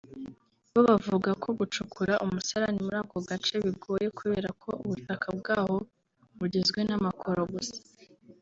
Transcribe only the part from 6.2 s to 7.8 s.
bugizwe n’amakoro gusa